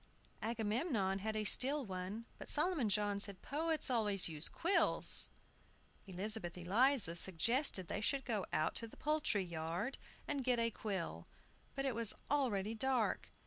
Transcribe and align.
Agamemnon 0.41 1.19
had 1.19 1.35
a 1.35 1.43
steel 1.43 1.85
one, 1.85 2.25
but 2.39 2.49
Solomon 2.49 2.89
John 2.89 3.19
said, 3.19 3.43
"Poets 3.43 3.87
always 3.87 4.27
used 4.27 4.51
quills." 4.51 5.29
Elizabeth 6.07 6.57
Eliza 6.57 7.15
suggested 7.15 7.85
that 7.87 7.93
they 7.93 8.01
should 8.01 8.25
go 8.25 8.43
out 8.51 8.73
to 8.73 8.87
the 8.87 8.97
poultry 8.97 9.43
yard 9.43 9.99
and 10.27 10.43
get 10.43 10.57
a 10.57 10.71
quill. 10.71 11.27
But 11.75 11.85
it 11.85 11.93
was 11.93 12.15
already 12.31 12.73
dark. 12.73 13.29